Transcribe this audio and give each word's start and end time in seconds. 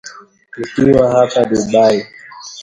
Nikiwa 0.57 1.03
hapa 1.13 1.39
Dubai 1.49 1.99